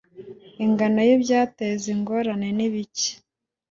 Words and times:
ingano 0.65 0.99
y 1.07 1.11
ibyateza 1.15 1.85
ingorane 1.95 2.47
nibike 2.57 3.09